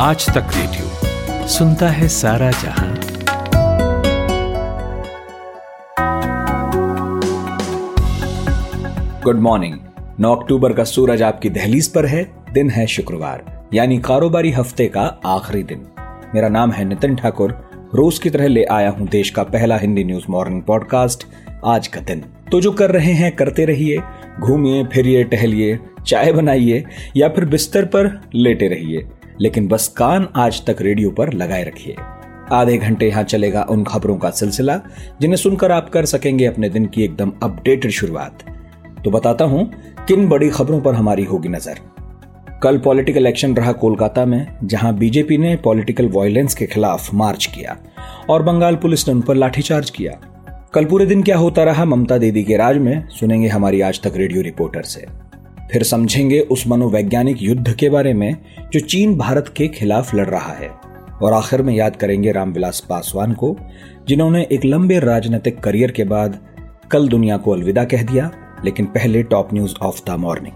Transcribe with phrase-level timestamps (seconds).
[0.00, 2.94] आज तक रेडियो सुनता है सारा जहाँ।
[9.22, 9.74] गुड मॉर्निंग
[10.20, 12.22] 9 अक्टूबर का सूरज आपकी दहलीज पर है,
[12.52, 15.86] दिन है शुक्रवार, यानी कारोबारी हफ़्ते का आखिरी दिन।
[16.34, 17.52] मेरा नाम है नितिन ठाकुर,
[17.94, 21.26] रोज की तरह ले आया हूँ देश का पहला हिंदी न्यूज़ मॉर्निंग पॉडकास्ट,
[21.64, 23.98] आज का दिन। तो जो कर रहे हैं, करते रहिए,
[24.40, 26.84] घूमिए, फिरिए, टहलिए, चाय बनाइए,
[27.16, 29.08] या फिर बिस्तर पर लेटे रहिए।
[29.40, 31.96] लेकिन बस कान आज तक रेडियो पर लगाए रखिए।
[32.52, 34.80] आधे घंटे यहाँ चलेगा उन खबरों का सिलसिला,
[35.20, 38.44] जिन्हें सुनकर आप कर सकेंगे अपने दिन की एकदम अपडेटेड शुरुआत।
[39.04, 39.70] तो बताता हूँ,
[40.08, 41.80] किन बड़ी खबरों पर हमारी होगी नज़र।
[42.62, 47.76] कल पॉलिटिकल एक्शन रहा कोलकाता में, जहाँ बीजेपी ने पॉलिटिकल वायलेंस के खिलाफ मार्च किया
[48.30, 50.18] और बंगाल पुलिस ने उन पर लाठीचार्ज किया।
[50.74, 54.16] कल पूरे दिन क्या होता रहा ममता दीदी के राज में, सुनेंगे हमारी आज तक
[54.16, 55.06] रेडियो रिपोर्टर से।
[55.72, 58.36] फिर समझेंगे उस मनोवैज्ञानिक युद्ध के बारे में,
[58.72, 60.70] जो चीन भारत के खिलाफ लड़ रहा है।
[61.22, 63.56] और आखिर में याद करेंगे रामविलास पासवान को,
[64.08, 66.38] जिन्होंने एक लंबे राजनीतिक करियर के बाद
[66.90, 68.30] कल दुनिया को अलविदा कह दिया,
[68.64, 70.52] लेकिन पहले top news of the morning.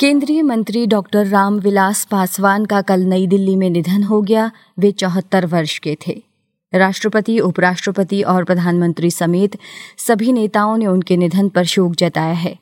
[0.00, 5.46] केंद्रीय मंत्री डॉक्टर रामविलास पासवान का कल नई दिल्ली में निधन हो गया, वे चौहत्तर
[5.46, 6.29] वर्ष के थे।
[6.74, 9.56] राष्ट्रपति, उपराष्ट्रपति और प्रधानमंत्री समेत
[9.98, 12.58] सभी नेताओं ने उनके निधन पर शोक जताया है।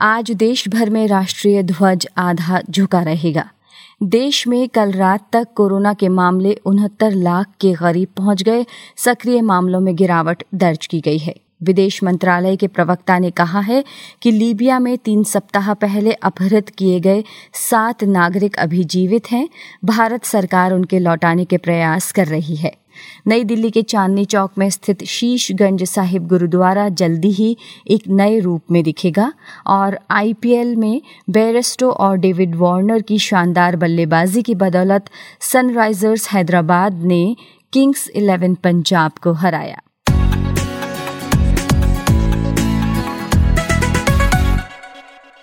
[0.00, 3.50] आज देश भर में राष्ट्रीय ध्वज आधा झुका रहेगा।
[4.02, 9.40] देश में कल रात तक कोरोना के मामले उनहत्तर लाख के करीब पहुँच गए। सक्रिय
[9.40, 13.84] मामलों में गिरावट दर्ज की गई है। विदेश मंत्रालय के प्रवक्ता ने कहा है
[14.22, 19.48] कि लीबिया में तीन सप्ताह पहले अपहृत किए गए सात नागरिक अभी जीवित हैं।
[19.84, 22.72] भारत सरकार उनके लौटाने के प्रयास कर रही है।
[23.26, 27.56] नई दिल्ली के चांदनी चौक में स्थित शीशगंज साहिब गुरुद्वारा जल्दी ही
[27.90, 29.32] एक नए रूप में दिखेगा
[29.66, 35.10] और आईपीएल में बेरेस्टो और डेविड वार्नर की शानदार बल्लेबाजी की बदौलत
[35.40, 37.36] सनराइजर्स हैदराबाद ने
[37.72, 39.80] किंग्स इलेवन पंजाब को हराया।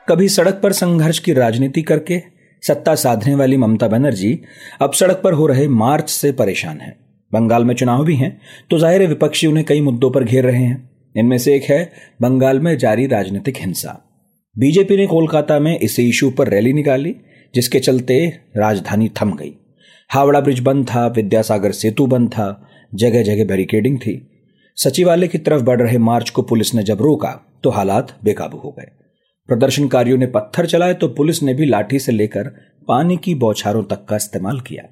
[0.10, 2.20] कभी सड़क पर संघर्ष की राजनीति करके
[2.64, 4.42] सत्ता साधने वाली ममता बनर्जी
[4.82, 7.05] अब सड़क पर हो रहे मार्च से परेशान हैं।
[7.36, 8.38] बंगाल में चुनाव भी हैं
[8.70, 11.92] तो ज़ाहिर विपक्षी उन्हें कई मुद्दों पर घेर रहे हैं। इनमें से एक है,
[12.22, 14.02] बंगाल में जारी राजनीतिक हिंसा।
[14.56, 17.16] बीजेपी ने कोलकाता में इस इशू पर रैली निकाली,
[17.54, 18.18] जिसके चलते
[18.58, 19.54] राजधानी थम गई।
[20.10, 22.48] हावड़ा ब्रिज बंद था, विद्यासागर सेतु बंद था
[22.94, 24.22] जगह जगह बैरिकेडिंग थी।
[24.78, 27.32] सचिवालय की तरफ़ बढ़ रहे मार्च को पुलिस ने जब रोका
[27.64, 28.92] तो हालात बेकाबू हो गए।
[29.50, 32.50] प्रदर्शनकारियों ने पत्थर चलाए तो पुलिस ने भी लाठी से लेकर
[32.88, 34.84] पानी की बौछारों तक का इस्तेमाल किया।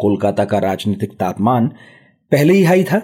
[0.00, 1.66] कोलकाता का राजनीतिक तापमान
[2.32, 3.00] पहले ही हाई था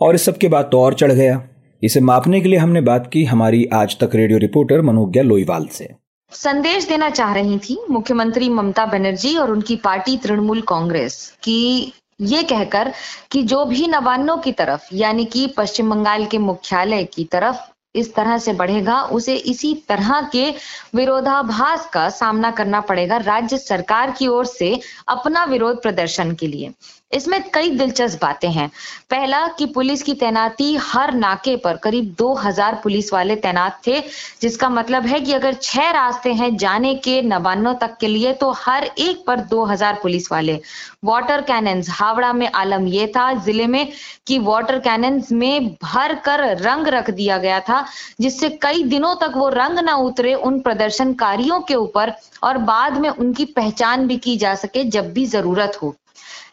[0.00, 1.42] और इस सब के बाद तो और चढ़ गया।
[1.82, 5.88] इसे मापने के लिए हमने बात की हमारी आज तक रेडियो रिपोर्टर मनोज्ञा लोईवाल से।
[6.32, 12.42] संदेश देना चाह रही थी मुख्यमंत्री ममता बनर्जी और उनकी पार्टी तृणमूल कांग्रेस की ये
[12.42, 12.92] कहकर
[13.30, 17.56] कि जो भी नवान्नों की तरफ़, यानी कि पश्चिम बंगाल के मुख्यालय की तरफ़
[17.94, 20.50] इस तरह से बढ़ेगा, उसे इसी तरह के
[20.94, 26.72] विरोधाभास का सामना करना पड़ेगा राज्य सरकार की ओर से अपना विरोध प्रदर्शन के लिए।
[27.12, 28.68] इसमें कई दिलचस्प बातें हैं।
[29.10, 34.00] पहला कि पुलिस की तैनाती हर नाके पर करीब 2000 पुलिस वाले तैनात थे,
[34.42, 38.50] जिसका मतलब है कि अगर छह रास्ते हैं जाने के नवान्नों तक के लिए तो
[38.58, 40.60] हर एक पर 2000 पुलिस वाले।
[41.04, 43.92] वाटर कैनन्स, हावड़ा में आलम यह था ज़िले में
[44.26, 47.84] कि वाटर कैनन्स में भर कर रंग रख दिया गया था,
[48.20, 52.12] जिससे कई दिनों तक वो रंग ना उतरे उन प्रदर्शनकारियों के ऊपर,
[52.44, 55.94] और बाद में उनकी पहचान भी की जा सके जब भी ज़रूरत हो।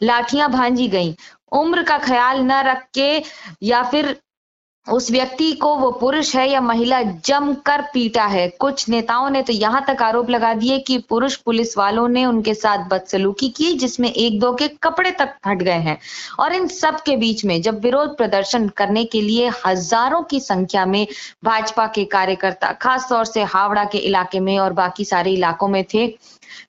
[0.02, 1.14] लाठियाँ भांजी गईं।
[1.52, 3.12] उम्र का ख्याल न रख के
[3.64, 4.16] या फिर
[4.88, 9.54] उस व्यक्ति को वो पुरुष है या महिला जमकर पीटा है। कुछ नेताओं ने तो
[9.54, 14.12] यहाँ तक आरोप लगा दिए कि पुरुष पुलिस वालों ने उनके साथ बदसलूकी की, जिसमें
[14.12, 15.98] एक दो के कपड़े तक फट गए हैं।
[16.40, 20.86] और इन सब के बीच में जब विरोध प्रदर्शन करने के लिए हज़ारों की संख्या
[20.86, 21.06] में
[21.44, 26.08] भाजपा के कार्यकर्ता, खासतौर से हावड़ा के इलाके में और बाकी सारे इलाकों में थे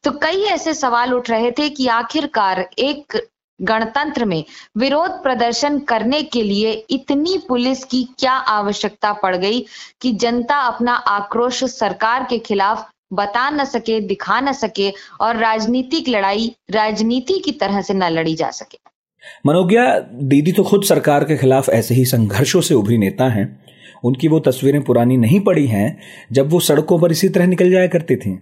[0.04, 3.16] तो कई ऐसे सवाल उठ रहे थे कि आखिरकार एक
[3.60, 4.44] गणतंत्र में
[4.78, 9.60] विरोध प्रदर्शन करने के लिए इतनी पुलिस की क्या आवश्यकता पड़ गई
[10.00, 16.08] कि जनता अपना आक्रोश सरकार के खिलाफ बता न सके, दिखा न सके और राजनीतिक
[16.08, 18.78] लड़ाई राजनीति की तरह से न लड़ी जा सके।
[19.46, 23.64] मनोज्ञा दीदी तो खुद सरकार के खिलाफ ऐसे ही संघर्षों से उभरी नेता हैं।
[24.04, 25.98] उनकी वो तस्वीरें पुरानी नहीं पड़ी हैं
[26.32, 28.38] जब वो सड़कों पर इसी तरह निकल जाया करती थी।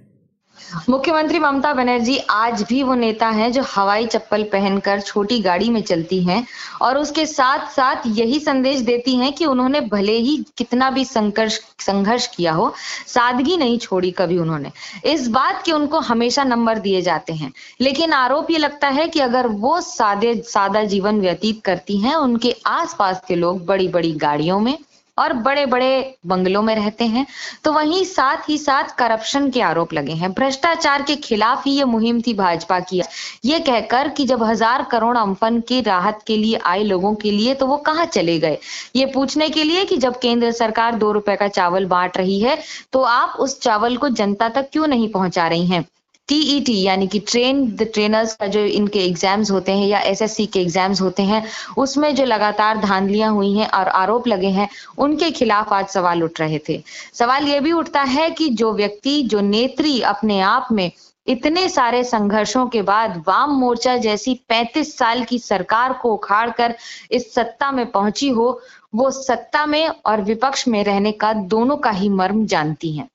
[0.89, 5.83] मुख्यमंत्री ममता बनर्जी आज भी वो नेता हैं जो हवाई चप्पल पहनकर छोटी गाड़ी में
[5.83, 6.47] चलती हैं
[6.83, 11.61] और उसके साथ साथ यही संदेश देती हैं कि उन्होंने भले ही कितना भी संघर्ष
[11.81, 12.75] संघर्ष किया हो,
[13.07, 14.71] सादगी नहीं छोड़ी कभी उन्होंने।
[15.05, 19.21] इस बात के उनको हमेशा नंबर दिए जाते हैं। लेकिन आरोप ये लगता है कि
[19.21, 24.61] अगर वो सादे, सादा जीवन व्यतीत करती हैं, उनके आसपास के लोग बड़ी बड़ी गाड़ियों
[24.61, 24.79] में
[25.19, 27.27] और बड़े बड़े बंगलों में रहते हैं
[27.65, 31.85] तो वहीं साथ ही साथ करप्शन के आरोप लगे हैं। भ्रष्टाचार के खिलाफ ही ये
[31.87, 33.03] मुहिम थी भाजपा की।
[33.45, 37.55] ये कहकर कि जब हज़ार करोड़ अम्फन की राहत के लिए आए लोगों के लिए
[37.55, 38.59] तो वो कहाँ चले गए?
[38.97, 42.59] ये पूछने के लिए कि जब केंद्र सरकार दो रुपए का चावल बांट रही है
[42.93, 45.85] तो आप उस चावल को जनता तक क्यों नहीं पहुँचा रही हैं?
[46.29, 50.47] टीईटी e यानी कि ट्रेन द ट्रेनर्स का जो इनके एग्ज़ाम्स होते हैं या एसएससी
[50.47, 51.43] के एग्ज़ाम्स होते हैं,
[51.79, 56.41] उसमें जो लगातार धांधलियाँ हुई हैं और आरोप लगे हैं, उनके खिलाफ आज सवाल उठ
[56.41, 56.83] रहे थे।
[57.15, 60.91] सवाल ये भी उठता है कि जो व्यक्ति, जो नेत्री अपने आप में
[61.27, 66.75] इतने सारे संघर्षों के बाद वाम मोर्चा जैसी 35 साल की सरकार को उखाड़ कर
[67.11, 68.61] इस सत्ता में पहुँची हो,
[68.95, 73.09] वो सत्ता में और विपक्ष में रहने का दोनों का ही मर्म जानती हैं।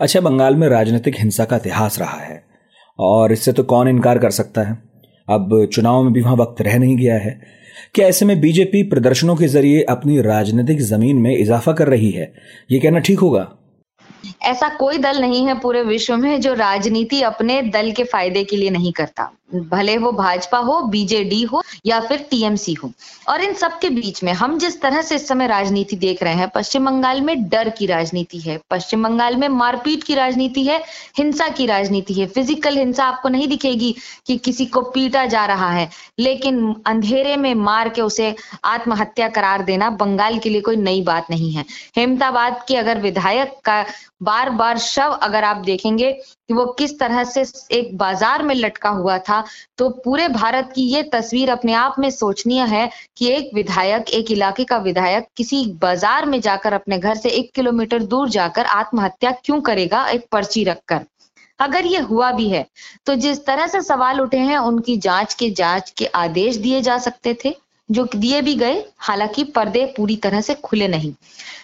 [0.00, 2.42] अच्छा बंगाल में राजनीतिक हिंसा का इतिहास रहा है,
[2.98, 4.78] और इससे तो कौन इनकार कर सकता है?
[5.28, 7.40] अब चुनाव में भी वहाँ वक्त रह नहीं गया है।
[7.94, 12.32] क्या ऐसे में बीजेपी प्रदर्शनों के ज़रिए अपनी राजनीतिक ज़मीन में इजाफा कर रही है?
[12.70, 13.48] ये कहना ठीक होगा?
[14.42, 18.56] ऐसा कोई दल नहीं है पूरे विश्व में जो राजनीति अपने दल के फ़ायदे के
[18.56, 22.90] लिए नहीं करता। भले वो भाजपा हो, बीजेडी हो या फिर टीएमसी हो।
[23.28, 26.34] और इन सब के बीच में हम जिस तरह से इस समय राजनीति देख रहे
[26.34, 30.78] हैं, पश्चिम बंगाल में डर की राजनीति है, पश्चिम बंगाल में मारपीट की राजनीति है,
[31.18, 33.94] हिंसा की राजनीति है। फ़िज़िकल हिंसा आपको नहीं दिखेगी
[34.26, 38.34] कि किसी को पीटा जा रहा है, लेकिन अंधेरे में मार के उसे
[38.64, 41.64] आत्महत्या करार देना बंगाल के लिए कोई नई बात नहीं है।
[41.96, 43.84] हेमताबाद के अगर विधायक का
[44.22, 46.18] बार बार शव अगर आप देखेंगे
[46.48, 49.42] कि वो किस तरह से एक बाज़ार में लटका हुआ था।
[49.78, 54.30] तो पूरे भारत की ये तस्वीर अपने आप में सोचनीय है कि एक विधायक, एक
[54.30, 59.30] इलाके का विधायक किसी बाज़ार में जाकर अपने घर से एक किलोमीटर दूर जाकर आत्महत्या
[59.44, 61.04] क्यों करेगा एक पर्ची रखकर?
[61.60, 62.66] अगर ये हुआ भी है
[63.06, 66.98] तो जिस तरह से सवाल उठे हैं, उनकी जाँच के जाँच के आदेश दिए जा
[66.98, 67.54] सकते थे।
[67.88, 71.12] जो दिए भी गए, हालाँकि पर्दे पूरी तरह से खुले नहीं।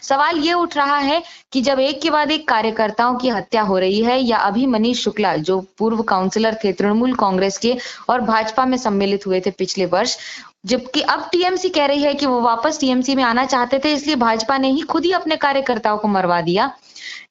[0.03, 1.23] सवाल ये उठ रहा है
[1.53, 5.03] कि जब एक के बाद एक कार्यकर्ताओं की हत्या हो रही है या अभी मनीष
[5.05, 7.76] शुक्ला, जो पूर्व काउंसिलर थे, तृणमूल कांग्रेस के
[8.09, 10.17] और भाजपा में सम्मिलित हुए थे पिछले वर्ष,
[10.67, 14.17] जबकि अब टीएमसी कह रही है कि वो वापस टीएमसी में आना चाहते थे, इसलिए
[14.17, 16.70] भाजपा ने ही खुद ही अपने कार्यकर्ताओं को मरवा दिया।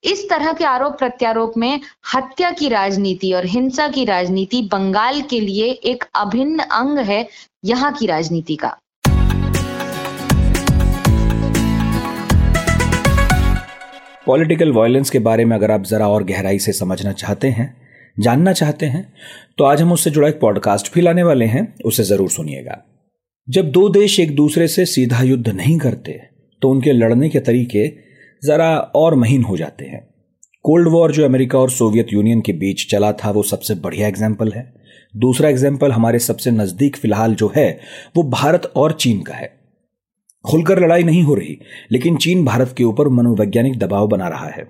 [0.04, 1.80] इस तरह के आरोप प्रत्यारोप में
[2.16, 7.28] हत्या की राजनीति और हिंसा की राजनीति बंगाल के लिए एक अभिन्न अंग है
[7.66, 8.76] यहाँ की राजनीति का।
[14.26, 17.66] पॉलिटिकल वायलेंस के बारे में अगर आप ज़रा और गहराई से समझना चाहते हैं,
[18.18, 19.14] जानना चाहते हैं
[19.58, 22.78] तो आज हम उससे जुड़ा एक पॉडकास्ट भी लाने वाले हैं, उसे ज़रूर सुनिएगा।
[23.48, 26.20] जब दो देश एक दूसरे से सीधा युद्ध नहीं करते
[26.62, 27.88] तो उनके लड़ने के तरीके
[28.44, 30.02] ज़रा और महीन हो जाते हैं।
[30.66, 34.52] कोल्ड वॉर जो अमेरिका और सोवियत यूनियन के बीच चला था, वो सबसे बढ़िया एग्ज़ाम्पल
[34.52, 34.64] है।
[35.16, 37.80] दूसरा एग्ज़ाम्पल हमारे सबसे नज़दीक फ़िलहाल जो है,
[38.16, 39.52] वो भारत और चीन का है।
[40.50, 41.60] खुलकर लड़ाई नहीं हो रही,
[41.92, 44.68] लेकिन चीन भारत के ऊपर मनोवैज्ञानिक दबाव बना रहा है।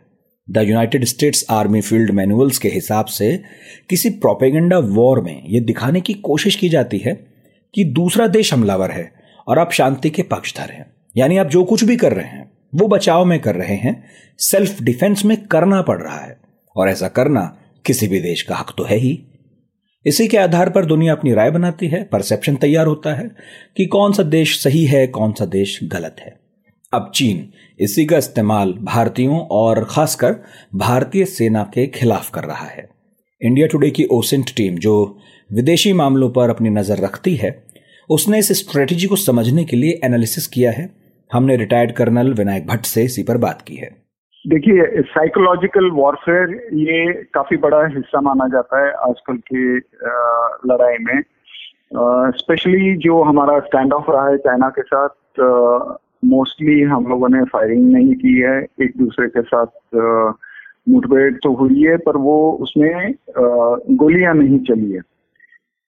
[0.50, 3.44] The United States army field manuals के हिसाब से
[3.90, 7.28] किसी प्रोपेगेंडा वॉर में यह दिखाने की कोशिश की जाती है
[7.76, 9.12] कि दूसरा देश हमलावर है
[9.48, 12.88] और आप शांति के पक्षधर हैं। यानी आप जो कुछ भी कर रहे हैं, वो
[12.88, 14.04] बचाव में कर रहे हैं,
[14.40, 16.38] सेल्फ डिफेंस में करना पड़ रहा है।
[16.76, 19.28] और ऐसा करना किसी भी देश का हक तो है ही।
[20.06, 23.32] इसी के आधार पर दुनिया अपनी राय बनाती है, परसेप्शन तैयार होता है
[23.78, 26.40] कि कौन सा देश सही है, कौन सा देश गलत है।
[26.94, 30.36] अब चीन, इसी का इस्तेमाल भारतीयों और खासकर
[30.76, 32.90] भारतीय सेना के खिलाफ कर रहा है।
[33.42, 35.20] इंडिया टुडे की ओसेंट टीम जो
[35.54, 37.64] विदेशी मामलों पर अपनी नज़र रखती है,
[38.10, 40.90] उसने इस स्ट्रेटेजी को समझने के लिए एनालिसिस किया है।
[41.34, 44.03] हमने रिटायर्ड कर्नल विनायक भट्ट से इसी पर बात की है।
[44.46, 49.78] देखिए साइकोलॉजिकल वॉरफेयर ये काफ़ी बड़ा हिस्सा माना जाता है आजकल की
[50.70, 51.22] लड़ाई में।
[52.38, 55.40] स्पेशली जो हमारा स्टैंड ऑफ़ रहा है चाइना के साथ
[56.26, 59.96] मोस्टली हम लोगों ने फायरिंग नहीं की है, एक दूसरे के साथ
[60.90, 63.14] मुठभेड़ तो हुई है, पर वो उसमें
[63.98, 65.02] गोलियाँ नहीं चली है।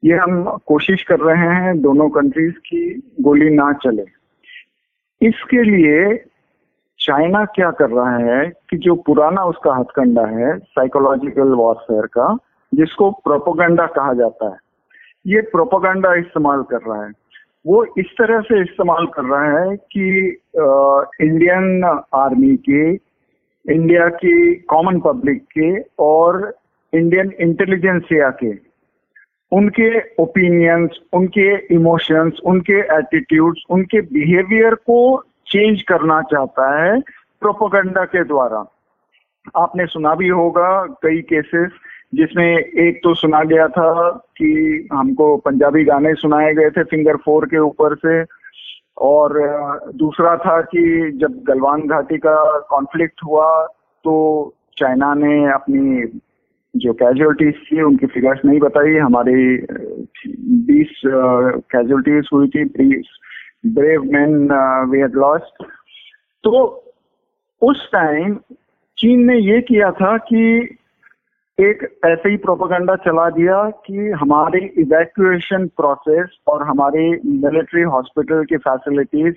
[0.03, 2.81] ये हम कोशिश कर रहे हैं दोनों कंट्रीज़ की
[3.21, 4.05] गोली ना चले।
[5.21, 6.24] इसके लिए
[7.05, 12.35] चाइना क्या कर रहा है कि जो पुराना उसका हथकंडा है साइकोलॉजिकल वॉरफेयर का,
[12.71, 14.57] जिसको प्रोपोगंडा कहा जाता है,
[15.25, 17.12] ये प्रोपोगंडा इस्तेमाल कर रहा है।
[17.65, 20.07] वो इस तरह से इस्तेमाल कर रहा है कि
[21.21, 21.83] इंडियन
[22.15, 22.93] आर्मी के
[23.65, 25.69] इंडिया की कॉमन पब्लिक के
[26.00, 26.53] और
[26.93, 28.51] इंडियन इंटेलिजेंसिया के,
[29.51, 29.89] उनके
[30.24, 35.00] ओपिनियंस उनके इमोशंस उनके एटीट्यूड्स उनके बिहेवियर को
[35.47, 36.99] चेंज करना चाहता है
[37.41, 38.65] प्रोपोगंडा के द्वारा।
[39.55, 40.69] आपने सुना भी होगा
[41.03, 41.71] कई केसेस
[42.15, 47.45] जिसमें एक तो सुना गया था कि हमको पंजाबी गाने सुनाए गए थे फिंगर फोर
[47.45, 48.23] के ऊपर से,
[48.97, 49.33] और
[49.95, 52.35] दूसरा था कि जब गलवान घाटी का
[52.69, 53.47] कॉन्फ्लिक्ट हुआ
[54.05, 54.13] तो
[54.77, 56.19] चाइना ने अपनी
[56.73, 59.57] जो कैजुअलिटीज थी उनकी फिगर्स नहीं बताई। हमारी
[60.67, 61.01] बीस
[61.71, 62.63] कैजुअलिटीज हुई थी
[63.65, 64.34] brave man
[64.91, 65.63] we had lost
[66.43, 66.51] तो
[67.62, 68.36] उस टाइम
[68.98, 70.43] चीन ने ये किया था कि
[71.57, 78.57] एक ऐसे ही प्रोपोगंडा चला दिया कि हमारे इवैक्यूएशन प्रोसेस और हमारे मिलिट्री हॉस्पिटल की
[78.57, 79.36] फैसिलिटीज़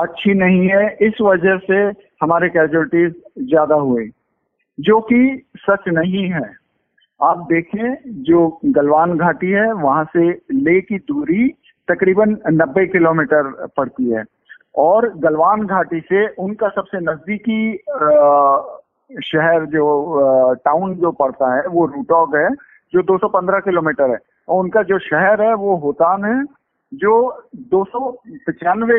[0.00, 1.78] अच्छी नहीं है। इस वजह से
[2.22, 3.14] हमारे कैजुअलिटीज
[3.48, 4.08] ज़्यादा हुए,
[4.78, 6.50] जो कि सच नहीं है।
[7.20, 11.48] आप देखें, जो गलवान घाटी है, वहाँ से ले की दूरी
[11.90, 14.24] तकरीबन 90 किलोमीटर पड़ती है।
[14.78, 17.76] और गलवान घाटी से उनका सबसे नजदीकी
[19.26, 19.84] शहर जो
[20.64, 22.48] टाउन जो पड़ता है, वो रूटॉक है,
[22.92, 24.18] जो 215 किलोमीटर है।
[24.48, 26.44] और उनका जो शहर है, वो होतान है,
[26.92, 27.84] जो दो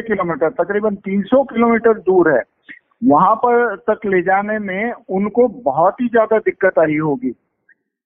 [0.01, 2.43] किलोमीटर, तकरीबन 300 किलोमीटर दूर है।
[3.03, 7.31] वहाँ पर तक ले जाने में उनको बहुत ही ज़्यादा दिक्कत आई होगी।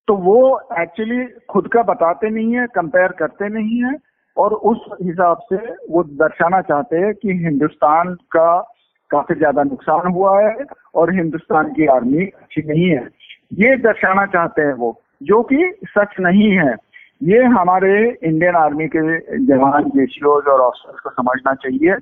[0.08, 3.94] तो वो एक्चुअली खुद का बताते नहीं है कंपेयर करते नहीं है।
[4.38, 5.58] और उस हिसाब से
[5.90, 8.60] वो दर्शाना चाहते हैं कि हिंदुस्तान का
[9.12, 10.66] काफ़ी ज़्यादा नुकसान हुआ है
[10.96, 13.08] और हिंदुस्तान की आर्मी अच्छी नहीं है।
[13.54, 16.76] ये दर्शाना चाहते हैं वो, जो कि सच नहीं है।
[17.22, 19.02] ये हमारे इंडियन आर्मी के
[19.46, 21.96] जवान, जेसीओज और ऑफिसर्स को समझना चाहिए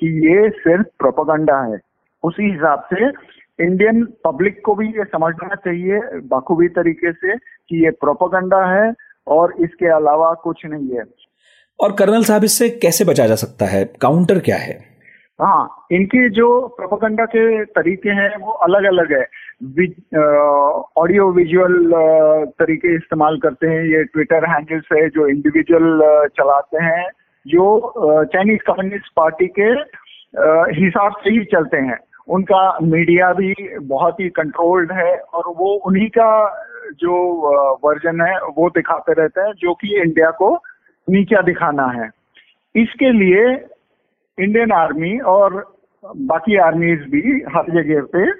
[0.00, 1.78] कि ये सिर्फ़ प्रोपोगंडा है।
[2.22, 3.08] उसी हिसाब से
[3.64, 8.92] इंडियन पब्लिक को भी ये समझना चाहिए बाखूबी तरीके से कि ये प्रोपोगंडा है
[9.26, 11.04] और इसके अलावा कुछ नहीं है।
[11.80, 13.84] और कर्नल साहब, इससे कैसे बचा जा सकता है?
[14.02, 14.78] काउंटर क्या है?
[15.40, 19.26] हाँ इनके जो प्रोपोगंडा के तरीके हैं, वो अलग अलग है
[20.98, 21.92] ऑडियो विजुअल
[22.58, 27.08] तरीके इस्तेमाल करते हैं। ये ट्विटर हैंडल्स है, जो इंडिविजुअल चलाते हैं।
[27.46, 29.68] जो चाइनीज़ कम्युनिस्ट पार्टी के
[30.80, 36.08] हिसाब से ही चलते हैं। उनका मीडिया भी बहुत ही कंट्रोल्ड है और वो उन्हीं
[36.08, 36.30] का
[37.00, 37.14] जो
[37.84, 40.56] वर्जन है, वो दिखाते रहते हैं, जो कि इंडिया को
[41.08, 42.08] नीचा दिखाना है।
[42.74, 43.44] इसके लिए
[44.38, 45.62] इंडियन आर्मी और
[46.04, 47.22] बाकी आर्मीज भी
[47.54, 48.30] हर जगह पे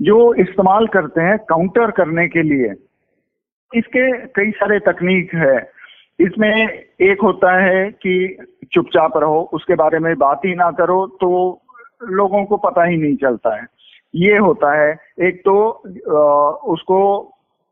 [0.00, 2.72] जो इस्तेमाल करते हैं काउंटर करने के लिए।
[3.72, 5.56] इसके कई सारे तकनीक है।
[6.18, 6.54] इसमें
[7.02, 8.36] एक होता है कि
[8.72, 11.30] चुपचाप रहो, उसके बारे में बात ही ना करो तो
[12.10, 13.66] लोगों को पता ही नहीं चलता है।
[14.14, 14.90] ये होता है।
[15.20, 15.54] एक तो
[16.66, 16.98] उसको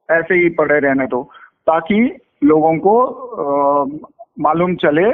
[0.09, 1.23] ऐसे ही पड़े रहने दो,
[1.67, 2.01] ताकि
[2.45, 2.95] लोगों को
[4.41, 5.11] मालूम चले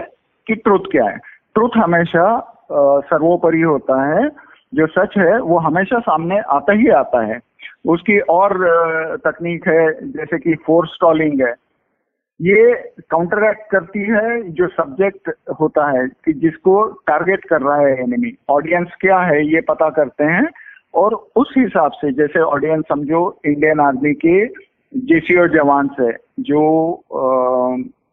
[0.47, 1.17] कि ट्रुथ क्या है।
[1.55, 2.25] ट्रुथ हमेशा
[3.01, 4.29] सर्वोपरि होता है।
[4.75, 7.39] जो सच है, वो हमेशा सामने आता ही आता है।
[7.89, 8.53] उसकी और
[9.25, 11.55] तकनीक है, जैसे कि फोर्स स्टॉलिंग है।
[12.41, 12.75] ये
[13.11, 18.33] काउंटर एक्ट करती है जो सब्जेक्ट होता है, कि जिसको टारगेट कर रहा है एनिमी
[18.49, 20.49] ऑडियंस क्या है, ये पता करते हैं।
[20.95, 24.47] और उस हिसाब से, जैसे ऑडियंस समझो इंडियन आर्मी के
[24.95, 26.95] जेसीओ जवान से, जो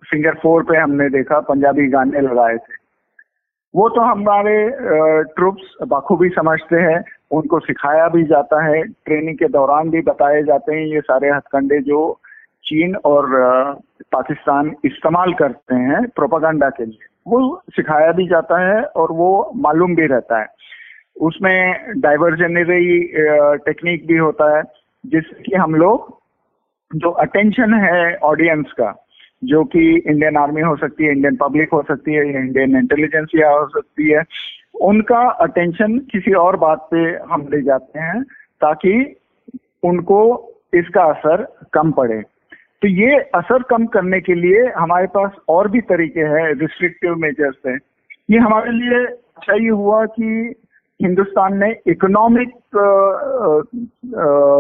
[0.08, 2.76] फिंगर फोर पे हमने देखा, पंजाबी गाने लगाए थे।
[3.74, 4.56] वो तो हमारे
[5.36, 10.76] ट्रुप्स बखूबी समझते हैं, उनको सिखाया भी जाता है ट्रेनिंग के दौरान भी बताए जाते
[10.76, 12.00] हैं ये सारे हथकंडे जो
[12.66, 13.28] चीन और
[14.12, 19.96] पाकिस्तान इस्तेमाल करते हैं प्रोपागंडा के लिए। वो सिखाया भी जाता है और वो मालूम
[19.96, 20.48] भी रहता है।
[21.22, 23.00] उसमें डाइवर्जनरी
[23.66, 24.64] टेक्निक भी होता है,
[25.04, 26.16] जिससे कि हम लोग
[26.92, 28.92] जो अटेंशन है ऑडियंस का
[29.41, 33.32] जो कि इंडियन आर्मी हो सकती है इंडियन पब्लिक हो सकती है, या इंडियन इंटेलिजेंस
[33.36, 34.24] या हो सकती है,
[34.82, 38.22] उनका अटेंशन किसी और बात पे हम ले जाते हैं
[38.62, 38.94] ताकि
[39.84, 40.20] उनको
[40.74, 42.22] इसका असर कम पड़े।
[42.82, 47.56] तो ये असर कम करने के लिए हमारे पास और भी तरीके हैं रिस्ट्रिक्टिव मेजर्स
[47.67, 47.77] है।
[48.29, 50.56] ये हमारे लिए अच्छा ही हुआ कि
[51.00, 52.50] हिंदुस्तान ने इकोनॉमिक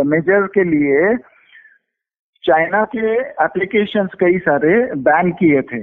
[0.05, 1.13] मेजर के लिए
[2.47, 3.13] चाइना के
[3.43, 4.73] एप्लीकेशंस कई सारे
[5.03, 5.81] बैन किए थे।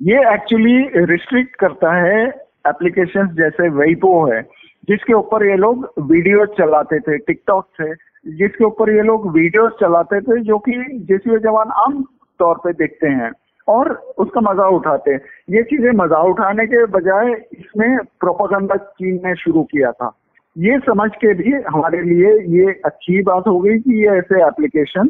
[0.00, 2.26] ये एक्चुअली रिस्ट्रिक्ट करता है
[2.66, 4.42] एप्लीकेशंस जैसे वेपो है,
[4.88, 7.92] जिसके ऊपर ये लोग वीडियो चलाते थे टिकटॉक थे,
[8.32, 10.72] जिसके ऊपर ये लोग वीडियोस चलाते थे, जो कि
[11.08, 12.02] जिस जवान आम
[12.40, 13.30] तौर पे देखते हैं
[13.68, 15.20] और उसका मज़ा उठाते हैं।
[15.50, 20.10] ये चीज़ें मज़ा उठाने के बजाय इसमें प्रोपागंडा चीन ने शुरू किया था।
[20.56, 25.08] ये समझ के भी हमारे लिए ये अच्छी बात हो गई कि ये ऐसे एप्लीकेशन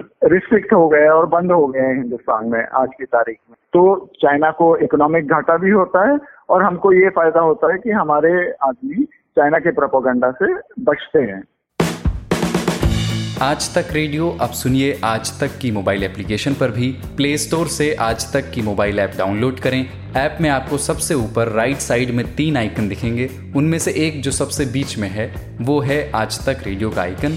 [0.00, 4.10] रिस्ट्रिक्ट हो गए और बंद हो गए हैं हिंदुस्तान में आज की तारीख में। तो
[4.14, 8.52] चाइना को इकोनॉमिक घाटा भी होता है और हमको ये फ़ायदा होता है कि हमारे
[8.62, 11.42] आदमी चाइना के प्रोपोगंडा से बचते हैं।
[13.42, 17.94] आज तक रेडियो, अब सुनिए आज तक की मोबाइल एप्लीकेशन पर भी। प्ले स्टोर से
[17.94, 19.86] आज तक की मोबाइल ऐप डाउनलोड करें।
[20.16, 24.30] ऐप में आपको सबसे ऊपर राइट साइड में तीन आइकन दिखेंगे। उनमें से एक जो
[24.30, 27.36] सबसे बीच में है, वो है आज तक रेडियो का आइकन।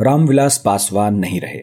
[0.00, 1.62] रामविलास पासवान नहीं रहे।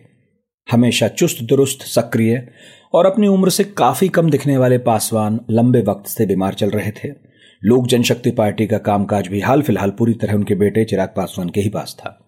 [0.72, 2.48] हमेशा चुस्त दुरुस्त, सक्रिय
[2.94, 6.92] और अपनी उम्र से काफ़ी कम दिखने वाले पासवान लंबे वक्त से बीमार चल रहे
[6.92, 7.10] थे।
[7.64, 11.62] लोक जनशक्ति पार्टी का कामकाज भी हाल फ़िलहाल पूरी तरह उनके बेटे चिराग पासवान के
[11.62, 12.20] ही पास था।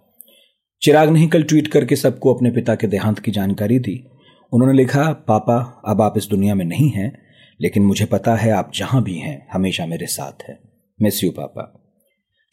[0.82, 4.08] चिराग ने ही कल ट्वीट करके सबको अपने पिता के देहांत की जानकारी दी।
[4.54, 7.22] उन्होंने लिखा, पापा, अब आप इस दुनिया में नहीं हैं,
[7.62, 10.60] लेकिन मुझे पता है आप जहाँ भी हैं, हमेशा मेरे साथ है।
[11.02, 11.82] मिस यू, पापा।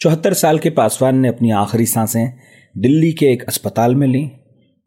[0.01, 2.39] चौहत्तर साल के पासवान ने अपनी आखिरी साँसें
[2.75, 4.31] दिल्ली के एक अस्पताल में ली।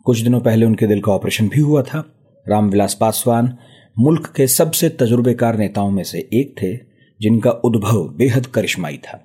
[0.06, 2.04] कुछ दिनों पहले उनके दिल का ऑपरेशन भी हुआ था।
[2.46, 3.58] रामविलास पासवान
[4.00, 6.76] मुल्क के सबसे तजुर्बेकार नेताओं में से एक थे,
[7.20, 9.18] जिनका उद्भव बेहद करिश्माई था।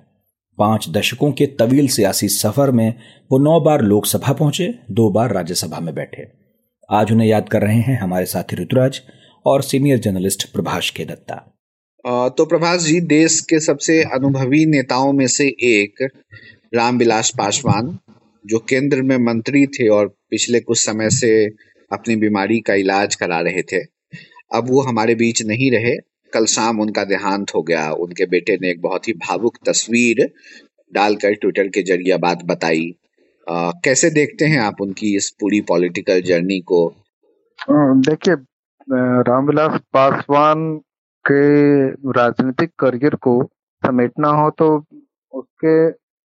[0.57, 2.93] पाँच दशकों के तवील सियासी सफ़र में
[3.31, 6.27] वो नौ बार लोकसभा पहुँचे, दो बार राज्यसभा में बैठे।
[6.89, 9.01] आज उन्हें याद कर रहे हैं हमारे साथी ऋतुराज
[9.45, 11.35] और सीनियर जर्नलिस्ट प्रभाष के दत्ता
[12.05, 16.07] तो प्रभाष जी, देश के सबसे अनुभवी नेताओं में से एक
[16.75, 17.97] रामविलास पासवान।
[18.45, 21.31] जो केंद्र में मंत्री थे और पिछले कुछ समय से
[21.91, 23.83] अपनी बीमारी का इलाज करा रहे थे
[24.53, 25.95] अब वो हमारे बीच नहीं रहे।
[26.33, 30.29] कल शाम उनका देहांत हो गया। उनके बेटे ने एक बहुत ही भावुक तस्वीर
[30.93, 32.91] डालकर ट्विटर के ज़रिए बात बताई।
[33.47, 36.87] आ, कैसे देखते हैं आप उनकी इस पूरी पॉलिटिकल जर्नी को?
[37.69, 38.35] देखिए
[39.27, 40.65] रामविलास पासवान
[41.25, 41.41] के
[42.11, 43.33] राजनीतिक करियर को
[43.83, 44.67] समेटना हो तो
[45.33, 45.75] उसके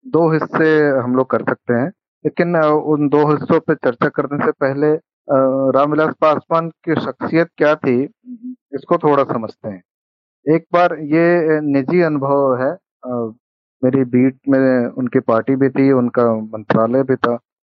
[0.06, 0.70] दो हिस्से
[1.04, 1.92] हम लोग कर सकते हैं।
[2.26, 4.94] लेकिन उन दो हिस्सों पर चर्चा करने से पहले
[5.78, 8.02] रामविलास पासवान की शख्सियत क्या थी
[8.76, 9.82] इसको थोड़ा समझते हैं।
[10.46, 12.72] एक बार ये निजी अनुभव है
[13.84, 17.36] मेरी बीट में उनकी पार्टी भी थी उनका मंत्रालय भी था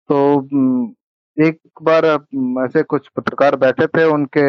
[0.09, 0.17] तो
[1.37, 2.05] एक बार
[2.65, 4.45] ऐसे कुछ पत्रकार बैठे थे उनके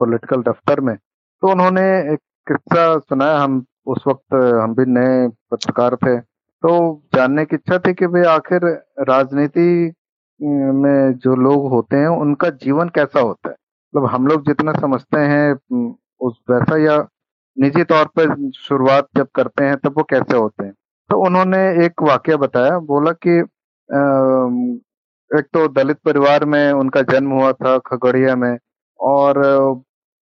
[0.00, 5.96] पॉलिटिकल दफ्तर में तो उन्होंने एक किस्सा सुनाया हम उस वक्त हम भी नए पत्रकार
[5.96, 6.18] थे
[6.62, 6.70] तो
[7.14, 8.64] जानने की इच्छा थी कि भाई आखिर
[9.08, 9.92] राजनीति
[10.40, 13.54] में जो लोग होते हैं, उनका जीवन कैसा होता है?
[13.94, 15.52] मतलब हम लोग जितना समझते हैं
[16.20, 16.96] उस वैसा या
[17.56, 20.72] निजी तौर पर शुरुआत जब करते हैं, तब वो कैसे होते हैं?
[21.10, 23.38] तो उन्होंने एक वाक्य बताया, बोला कि
[25.30, 28.56] एक तो दलित परिवार में उनका जन्म हुआ था खगड़िया में,
[29.00, 29.38] और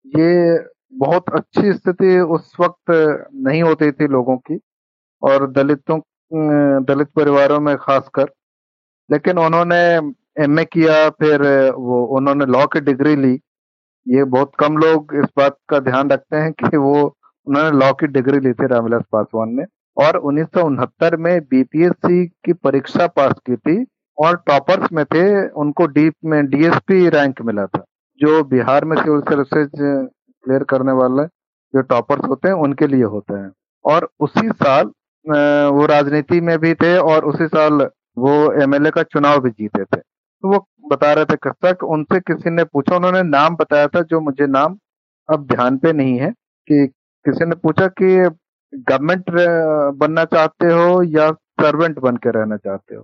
[0.07, 0.59] ये
[0.99, 2.91] बहुत अच्छी स्थिति उस वक्त
[3.47, 4.59] नहीं होती थी लोगों की,
[5.23, 5.99] और दलितों
[6.89, 8.27] दलित परिवारों में खासकर।
[9.13, 9.97] लेकिन उन्होंने
[10.45, 13.41] एमए किया, फिर वो, उन्होंने लॉ की डिग्री ली।
[14.09, 17.17] ये बहुत कम लोग इस बात का ध्यान रखते हैं कि वो,
[17.47, 19.65] उन्होंने लॉ की डिग्री ली थी रामविलास पासवान ने।
[19.97, 23.87] और उन्नीस सौ उनहत्तर में बीपीएससी की परीक्षा पास की थी
[24.19, 27.85] और टॉपर्स में थे, उनको डीप में डीएसपी रैंक मिला था।
[28.19, 29.71] जो बिहार में सिविल सर्विसेज़
[30.45, 31.27] क्लियर करने वाले
[31.75, 33.53] जो टॉपर्स होते हैं, उनके लिए होते हैं।
[33.85, 34.91] और उसी साल
[35.25, 38.33] वो राजनीति में भी थे और उसी साल वो
[38.63, 42.51] एमएलए का चुनाव भी जीते थे। तो वो बता रहे थे किस्सा कि उनसे किसी
[42.51, 44.77] ने पूछा, उन्होंने नाम बताया था जो मुझे नाम
[45.29, 46.31] अब ध्यान पे नहीं है
[46.69, 46.87] कि
[47.25, 48.17] किसी ने पूछा कि
[48.73, 49.31] गवर्नमेंट
[49.99, 51.31] बनना चाहते हो या
[51.61, 53.03] सर्वेंट बन के रहना चाहते हो?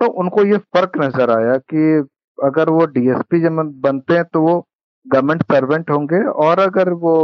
[0.00, 4.58] तो उनको ये फ़र्क नज़र आया कि अगर वो डीएसपी जब बनते हैं तो वो
[5.06, 7.14] गवर्नमेंट सर्वेंट होंगे और अगर वो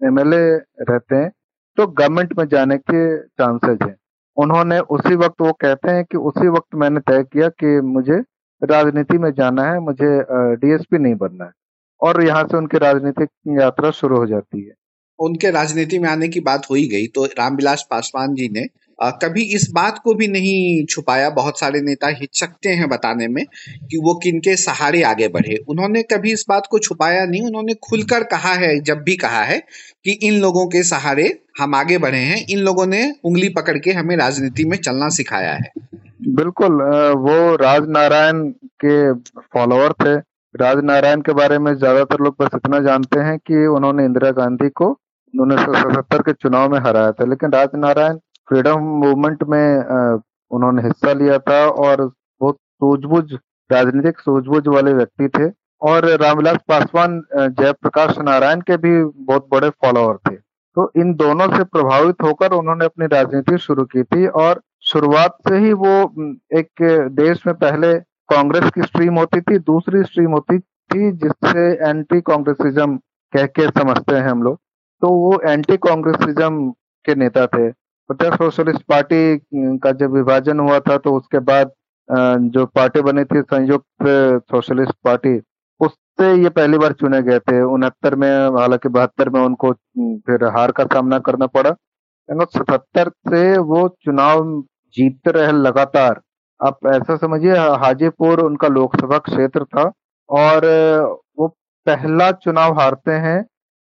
[0.00, 0.40] एमएलए
[0.82, 1.30] रहते हैं
[1.78, 3.94] तो गवर्नमेंट में जाने के चांसेस हैं।
[4.36, 8.18] उन्होंने उसी वक्त वो कहते हैं कि उसी वक्त मैंने तय किया कि मुझे
[8.62, 10.06] राजनीति में जाना है, मुझे
[10.56, 11.50] डीएसपी नहीं बनना है।
[12.00, 13.28] और यहाँ से उनकी राजनीतिक
[13.60, 14.72] यात्रा शुरू हो जाती है।
[15.18, 18.66] उनके राजनीति में आने की बात हो ही गई तो रामविलास पासवान जी ने
[18.98, 23.44] आ, कभी इस बात को भी नहीं छुपाया। बहुत सारे नेता हिचकते हैं बताने में
[23.90, 28.24] कि वो किनके सहारे आगे बढ़े। उन्होंने कभी इस बात को छुपाया नहीं। उन्होंने खुलकर
[28.26, 29.58] कहा है जब भी कहा है
[30.04, 31.26] कि इन लोगों के सहारे
[31.60, 35.52] हम आगे बढ़े हैं। इन लोगों ने उंगली पकड़ के हमें राजनीति में चलना सिखाया
[35.52, 35.72] है।
[36.36, 36.82] बिल्कुल
[37.20, 38.42] वो राज नारायण
[38.84, 39.12] के
[39.52, 40.14] फॉलोअर थे।
[40.54, 44.68] राज नारायण के बारे में ज़्यादातर लोग बस इतना जानते हैं कि उन्होंने इंदिरा गांधी
[44.72, 44.90] को
[45.34, 50.82] उन्नीस सौ सतहत्तर के चुनाव में हराया था। लेकिन राज नारायण फ्रीडम मूवमेंट में उन्होंने
[50.82, 52.02] हिस्सा लिया था और
[52.40, 53.32] बहुत सूझबूझ,
[53.70, 55.50] राजनीतिक सूझबूझ वाले व्यक्ति थे
[55.82, 58.92] और रामविलास पासवान जयप्रकाश नारायण के भी
[59.24, 60.36] बहुत बड़े फॉलोअर थे।
[60.76, 65.58] तो इन दोनों से प्रभावित होकर उन्होंने अपनी राजनीति शुरू की थी और शुरुआत से
[65.58, 65.92] ही वो
[66.58, 67.94] एक देश में पहले
[68.30, 72.96] कांग्रेस की स्ट्रीम होती थी, दूसरी स्ट्रीम होती थी, जिससे एंटी कांग्रेसिज्म
[73.32, 74.56] कह के समझते हैं हम लोग।
[75.02, 76.70] तो वो एंटी कांग्रेसिज्म
[77.04, 77.68] के नेता थे।
[78.10, 81.70] प्रत्यक्ष सोशलिस्ट पार्टी का जब विभाजन हुआ था तो उसके बाद
[82.54, 84.06] जो पार्टी बनी थी, संयुक्त
[84.50, 85.38] सोशलिस्ट पार्टी,
[85.80, 89.72] उससे ये पहली बार चुने गए थे। उनहत्तर में, हालाँकि बहत्तर में उनको
[90.26, 91.70] फिर हार का सामना करना पड़ा।
[92.28, 94.44] सतहत्तर से वो चुनाव
[94.96, 96.20] जीतते रहे लगातार।
[96.60, 99.90] आप ऐसा समझिए, हाजीपुर उनका लोकसभा क्षेत्र था,
[100.28, 100.66] और
[101.38, 101.48] वो
[101.86, 103.44] पहला चुनाव हारते हैं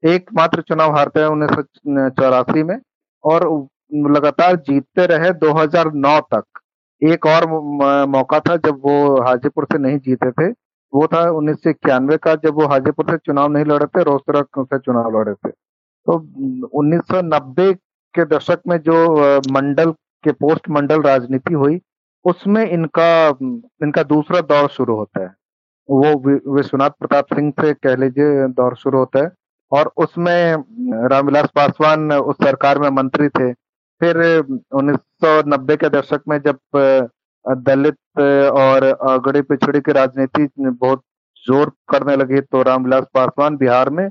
[0.03, 2.77] एकमात्र चुनाव हारते हैं उन्नीस सौ चौरासी में,
[3.23, 3.47] और
[3.93, 6.43] लगातार जीतते रहे 2009 तक।
[7.01, 7.47] एक और
[8.09, 10.49] मौका था जब वो हाजीपुर से नहीं जीते थे।
[10.93, 14.59] वो था उन्नीस सौ इक्यानवे का जब वो हाजीपुर से चुनाव नहीं लड़े थे रोहतक
[14.59, 16.13] से चुनाव लड़े थे। तो
[16.73, 17.73] 1990
[18.15, 18.97] के दशक में जो
[19.51, 19.91] मंडल
[20.23, 21.81] के पोस्ट मंडल राजनीति हुई,
[22.25, 23.27] उसमें इनका
[23.83, 25.33] इनका दूसरा दौर शुरू होता है।
[25.89, 29.31] वो विश्वनाथ प्रताप सिंह से कह लीजिए दौर शुरू होता है
[29.71, 30.55] और उसमें
[31.09, 33.51] रामविलास पासवान उस सरकार में मंत्री थे।
[34.03, 34.17] फिर
[34.73, 36.57] 1990 के दशक में जब
[37.45, 38.19] दलित
[38.53, 41.01] और अगड़ी पिछड़ी की राजनीति बहुत
[41.45, 44.07] ज़ोर करने लगी तो रामविलास पासवान बिहार में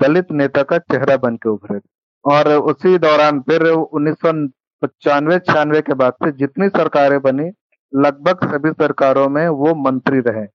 [0.00, 1.80] दलित नेता का चेहरा बन के उभरे।
[2.24, 4.32] और उसी दौरान फिर उन्नीस सौ
[4.82, 7.50] पचानवे, छियानवे के बाद से जितनी सरकारें बनी,
[7.92, 10.46] लगभग सभी सरकारों में वो मंत्री रहे।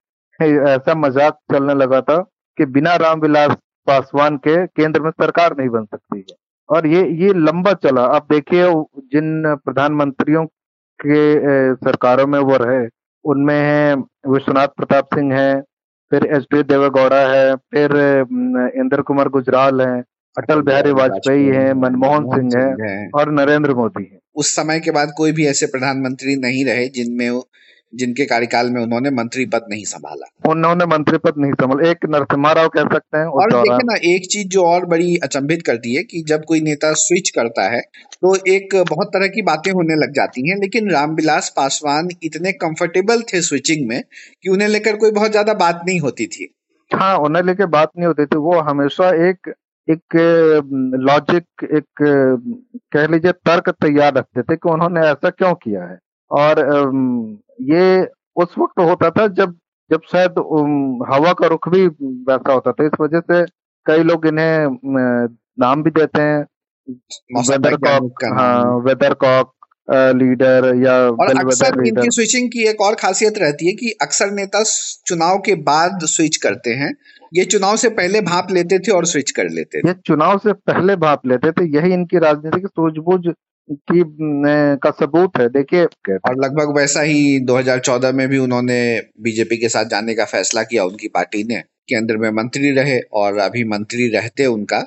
[0.72, 2.18] ऐसा मज़ाक चलने लगा था
[2.58, 3.56] कि बिना रामविलास
[3.88, 6.36] पासवान के केंद्र में सरकार नहीं बन सकती है।
[6.70, 8.64] और ये ये लंबा चला। आप देखिए
[9.14, 10.46] जिन प्रधानमंत्रियों
[11.00, 11.22] के
[11.78, 12.86] सरकारों में वो रहे
[13.26, 13.96] उनमें है
[14.32, 15.62] विश्वनाथ प्रताप सिंह है
[16.12, 17.96] फिर एच डी देवेगौड़ा है फिर
[18.76, 20.00] इंद्र कुमार गुजराल है
[20.36, 25.14] अटल बिहारी वाजपेयी है मनमोहन सिंह है और नरेंद्र मोदी है। उस समय के बाद
[25.18, 27.30] कोई भी ऐसे प्रधानमंत्री नहीं रहे जिनमें
[27.94, 32.52] जिनके कार्यकाल में उन्होंने मंत्री पद नहीं संभाला। उन्होंने मंत्री पद नहीं संभाला। एक नरसिम्हा
[32.54, 36.04] राव कह सकते हैं और देखिए ना एक चीज़ जो और बड़ी अचंभित करती है
[36.04, 37.82] कि जब कोई नेता स्विच करता है
[38.14, 43.22] तो एक बहुत तरह की बातें होने लग जाती हैं लेकिन रामविलास पासवान इतने कंफर्टेबल
[43.24, 44.02] थे स्विचिंग में
[44.44, 46.54] कि उन्हें लेकर कोई बहुत ज़्यादा बात नहीं होती थी।
[46.92, 49.54] हाँ उन्हें लेकर बात नहीं होती थी। वो हमेशा एक
[49.88, 50.16] एक
[51.02, 52.04] लॉजिक एक
[52.94, 55.98] कह लीजिए तर्क तैयार रखते थे कि उन्होंने ऐसा क्यों किया है।
[56.32, 56.60] और
[57.60, 59.58] ये उस वक्त होता था जब
[59.92, 60.40] जब शायद
[61.10, 63.44] हवा का रुख भी वैसा होता था। इस वजह से
[63.86, 65.28] कई लोग इन्हें
[65.60, 66.46] नाम भी देते हैं।
[67.50, 69.54] वेदर कॉक हाँ वेदर कॉक
[70.16, 74.64] लीडर या और अक्सर इनकी स्विचिंग की एक और खासियत रहती है कि अक्सर नेता
[75.08, 76.94] चुनाव के बाद स्विच करते हैं।
[77.34, 80.54] ये चुनाव से पहले भाप लेते थे और स्विच कर लेते थे। ये चुनाव से
[80.54, 83.34] पहले भाप लेते थे। यही इनकी राजनीतिक सूझबूझ
[83.70, 84.04] की
[84.78, 88.80] का सबूत है देखिए। और लगभग वैसा ही 2014 में भी उन्होंने
[89.22, 93.38] बीजेपी के साथ जाने का फैसला किया उनकी पार्टी ने केंद्र में मंत्री रहे और
[93.40, 94.80] अभी मंत्री रहते उनका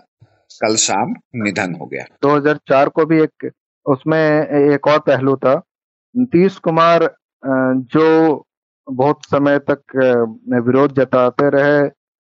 [0.60, 3.50] कल शाम निधन हो गया। 2004 को भी एक
[3.86, 5.54] उसमें एक और पहलू था।
[6.14, 7.08] नीतीश कुमार
[7.42, 8.44] जो
[8.88, 9.82] बहुत समय तक
[10.66, 11.80] विरोध जताते रहे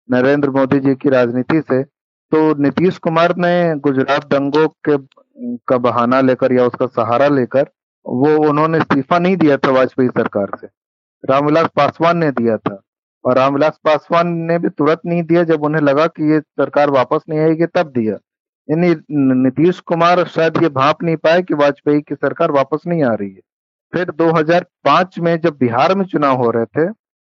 [0.08, 1.82] नरेंद्र मोदी जी की राजनीति से
[2.32, 4.96] तो नीतीश कुमार ने गुजरात दंगों के
[5.38, 7.62] का बहाना लेकर या उसका सहारा लेकर,
[8.06, 10.66] वो उन्होंने इस्तीफा नहीं दिया था वाजपेयी सरकार से।
[11.30, 12.82] रामविलास पासवान ने दिया था।
[13.24, 17.22] और रामविलास पासवान ने भी तुरंत नहीं दिया, जब उन्हें लगा कि ये सरकार वापस
[17.28, 18.14] नहीं आएगी, तब दिया।
[18.70, 23.14] यानी नीतीश कुमार शायद ये भाप नहीं पाए कि वाजपेयी की सरकार वापस नहीं आ
[23.14, 23.40] रही है।
[23.92, 26.88] फिर 2005 में जब बिहार में चुनाव हो रहे थे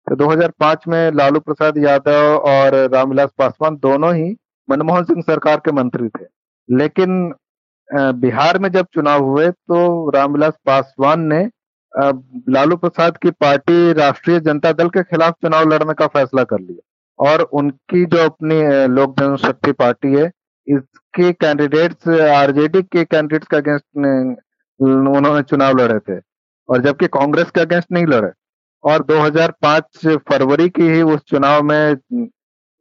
[0.08, 4.38] तो 2005 में लालू प्रसाद यादव और रामविलास पासवान दोनों ही
[4.70, 6.26] मनमोहन सिंह सरकार के मंत्री थे।
[6.72, 7.34] लेकिन
[7.92, 11.44] बिहार में जब चुनाव हुए तो रामविलास पासवान ने
[12.54, 16.86] लालू प्रसाद की पार्टी राष्ट्रीय जनता दल के खिलाफ चुनाव लड़ने का फैसला कर लिया।
[17.20, 18.62] और उनकी जो अपनी
[18.96, 20.32] लोक जनशक्ति पार्टी है,
[20.68, 23.86] इसके कैंडिडेट्स, आरजेडी के कैंडिडेट्स के अगेंस्ट
[24.80, 26.20] उन्होंने चुनाव लड़े थे।
[26.70, 28.30] और जबकि कांग्रेस के अगेंस्ट नहीं लड़े।
[28.84, 31.96] और 2005 फरवरी की ही उस चुनाव में,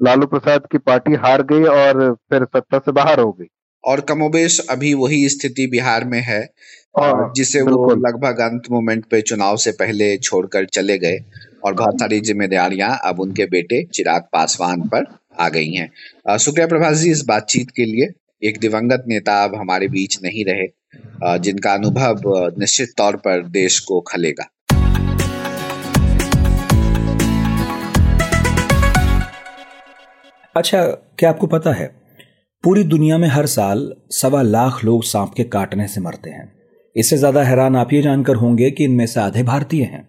[0.01, 3.47] लालू प्रसाद की पार्टी हार गई और फिर सत्ता से बाहर हो गई।
[3.85, 6.41] और कमोबेश अभी वही स्थिति बिहार में है
[6.99, 11.19] हाँ, जिसे वो लगभग अंत मोमेंट पे चुनाव से पहले छोड़कर चले गए
[11.65, 15.05] और बहुत सारी जिम्मेदारियाँ अब उनके बेटे चिराग पासवान पर
[15.41, 18.09] आ गई हैं। शुक्रिया प्रभाष जी इस बातचीत के लिए
[18.43, 22.21] एक दिवंगत नेता अब हमारे बीच नहीं रहे जिनका अनुभव
[22.59, 24.49] निश्चित तौर पर देश को खलेगा।
[30.57, 30.85] अच्छा
[31.19, 31.91] क्या आपको पता है
[32.65, 36.53] पूरी दुनिया में हर साल सवा लाख लोग सांप के काटने से मरते हैं।
[36.97, 40.09] इससे ज़्यादा हैरान आप ये जानकर होंगे कि इनमें से आधे भारतीय हैं।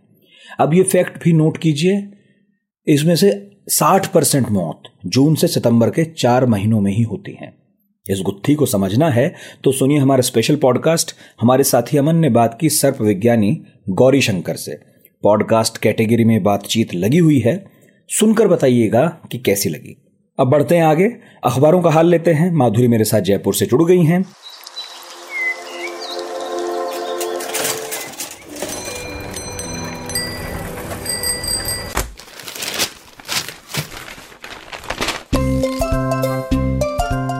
[0.59, 2.01] अब ये फैक्ट भी नोट कीजिए,
[2.87, 3.31] इसमें से
[3.71, 7.53] 60 परसेंट मौत जून से सितंबर के चार महीनों में ही होती हैं।
[8.05, 9.33] इस गुत्थी को समझना है
[9.63, 13.55] तो सुनिए हमारा स्पेशल पॉडकास्ट हमारे साथी अमन ने बात की सर्प विज्ञानी
[13.91, 14.79] गौरी शंकर से।
[15.23, 17.63] पॉडकास्ट कैटेगरी में बातचीत लगी हुई है,
[18.09, 19.97] सुनकर बताइएगा कि कैसी लगी।
[20.39, 21.05] अब बढ़ते हैं आगे।
[21.43, 24.19] अखबारों का हाल लेते हैं। माधुरी मेरे साथ जयपुर से जुड़ गई हैं।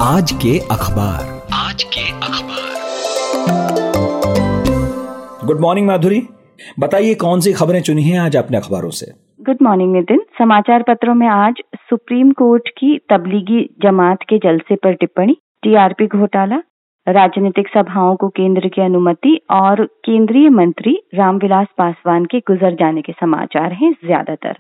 [0.02, 2.80] आज के अखबार। आज के अखबार।
[5.46, 6.28] Good morning Madhuri.
[6.80, 9.12] बताइए कौन सी खबरें चुनी हैं आज अपने अखबारों से?
[9.42, 10.18] Good morning Nitin.
[10.18, 11.54] समाचार पत्रों में आज
[11.90, 16.58] सुप्रीम कोर्ट की तबलीगी जमात के जलसे पर टिप्पणी, टीआरपी घोटाला,
[17.08, 23.12] राजनीतिक सभाओं को केंद्र की अनुमति और केंद्रीय मंत्री रामविलास पासवान के गुजर जाने के
[23.12, 24.58] समाचार हैं ज़्यादातर।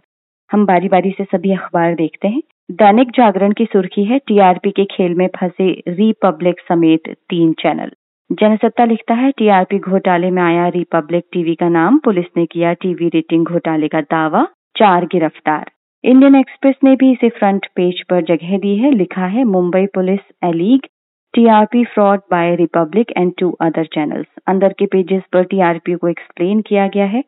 [0.51, 4.85] हम बारी बारी से सभी अखबार देखते हैं। दैनिक जागरण की सुर्खी है, टीआरपी के
[4.85, 7.91] खेल में फंसे रिपब्लिक समेत तीन चैनल।
[8.29, 13.07] जनसत्ता लिखता है, टीआरपी घोटाले में आया रिपब्लिक टीवी का नाम, पुलिस ने किया टीवी
[13.07, 15.71] रेटिंग घोटाले का दावा, चार गिरफ़्तार।
[16.03, 20.19] इंडियन एक्सप्रेस ने भी इसे फ्रंट पेज पर जगह दी है। लिखा है, Mumbai police
[20.43, 20.85] allege
[21.33, 26.61] TRP fraud by Republic and two other channels अंदर के पेजेस पर टीआरपी को एक्सप्लेन
[26.61, 27.23] किया गया है।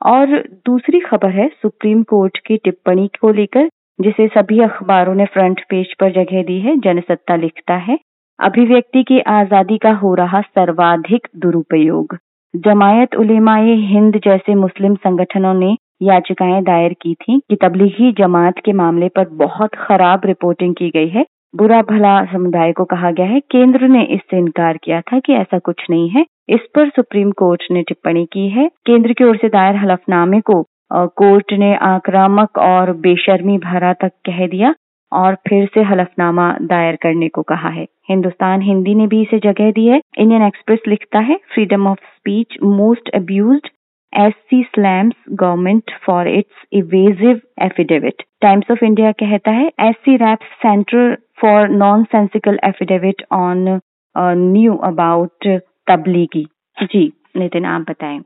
[0.00, 0.36] और
[0.66, 5.94] दूसरी खबर है सुप्रीम कोर्ट की टिप्पणी को लेकर, जिसे सभी अखबारों ने फ्रंट पेज
[6.00, 7.98] पर जगह दी है, जनसत्ता लिखता है,
[8.38, 12.18] अभिव्यक्ति की आज़ादी का हो रहा सर्वाधिक दुरुपयोग।
[12.54, 18.72] जमायत उलेमाए हिंद जैसे मुस्लिम संगठनों ने याचिकाएँ दायर की थी कि तबलीगी जमात के
[18.72, 21.24] मामले पर बहुत खराब रिपोर्टिंग की गई है।
[21.56, 25.58] बुरा भला समुदाय को कहा गया है। केंद्र ने इससे इनकार किया था कि ऐसा
[25.58, 29.48] कुछ नहीं है। इस पर सुप्रीम कोर्ट ने टिप्पणी की है। केंद्र की ओर से
[29.48, 34.74] दायर हलफनामे को कोर्ट ने आक्रामक और बेशर्मी भरा तक कह दिया
[35.12, 39.70] और फिर से हलफनामा दायर करने को कहा है। हिंदुस्तान हिंदी ने भी इसे जगह
[39.70, 43.68] दी है। इंडियन एक्सप्रेस लिखता है, freedom of speech most abused
[44.16, 48.22] SC slams government for its evasive affidavit.
[48.42, 55.48] Times of India कहता है SC raps central for nonsensical affidavit on uh, new about
[55.90, 56.46] Tablighi
[56.82, 58.20] जी नितिन आप बताएँ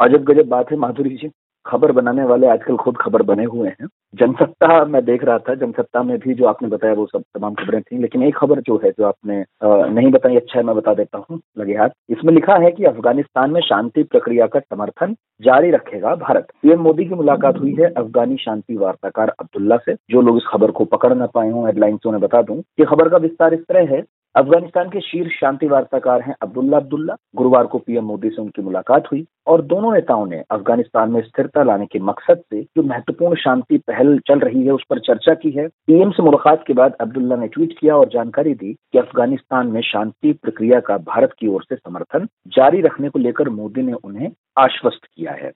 [0.00, 1.28] अजब गजब बात है माधुरी जी
[1.66, 6.02] खबर बनाने वाले आजकल खुद खबर बने हुए हैं। जनसत्ता मैं देख रहा था, जनसत्ता
[6.02, 8.90] में भी जो आपने बताया वो सब तमाम खबरें थी, लेकिन एक खबर जो है
[8.90, 12.70] जो आपने नहीं बताई अच्छा है, मैं बता देता हूँ, लगे हाथ। इसमें लिखा है
[12.70, 17.74] कि अफ़गानिस्तान में शांति प्रक्रिया का समर्थन जारी रखेगा भारत। पीएम मोदी की मुलाकात हुई
[17.80, 21.66] है अफगानी शांति वार्ताकार अब्दुल्ला से, जो लोग इस खबर को पकड़ न पाए हों
[21.66, 24.02] हेडलाइन से उन्हें बता दूँ। कि खबर का विस्तार इस तरह है
[24.36, 29.04] अफ़गानिस्तान के शीर्ष शांति वार्ताकार हैं अब्दुल्ला अब्दुल्ला। गुरुवार को पीएम मोदी से उनकी मुलाकात
[29.12, 33.78] हुई और दोनों नेताओं ने अफ़गानिस्तान में स्थिरता लाने के मकसद से जो महत्वपूर्ण शांति
[33.78, 37.36] पहल चल रही है उस पर चर्चा की है। पीएम से मुलाकात के बाद अब्दुल्ला
[37.36, 41.62] ने ट्वीट किया और जानकारी दी कि अफ़गानिस्तान में शांति प्रक्रिया का भारत की ओर
[41.62, 45.52] से समर्थन जारी रखने को लेकर मोदी ने उन्हें आश्वस्त किया है।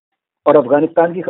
[0.47, 1.21] और अफ़गानिस्तान की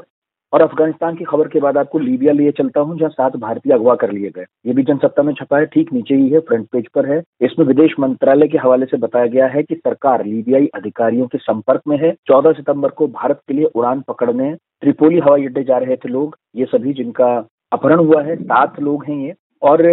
[0.52, 3.94] और अफ़गानिस्तान की खबर के बाद आपको लीबिया लिए चलता हूँ, जहाँ सात भारतीय अगवा
[3.94, 6.88] कर लिए गए। ये भी जनसत्ता में छपा है, ठीक नीचे ही है फ्रंट पेज
[6.94, 11.26] पर है। इसमें विदेश मंत्रालय के हवाले से बताया गया है कि सरकार लीबियाई अधिकारियों
[11.26, 15.62] के संपर्क में है। चौदह सितंबर को भारत के लिए उड़ान पकड़ने त्रिपोली हवाई अड्डे
[15.64, 17.34] जा रहे थे लोग। ये सभी जिनका
[17.72, 19.86] अपहरण हुआ है, सात लोग हैं ये। और